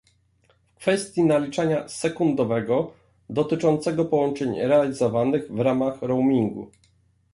[0.75, 2.93] W kwestii naliczania sekundowego
[3.29, 6.71] dotyczącego połączeń realizowanych w ramach roamingu